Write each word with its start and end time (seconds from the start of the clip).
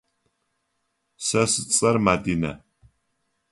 Сэ 1.25 1.43
сцӏэр 1.51 1.95
Мадинэ. 2.05 2.51